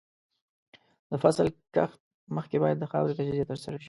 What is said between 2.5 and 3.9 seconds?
باید د خاورې تجزیه ترسره شي.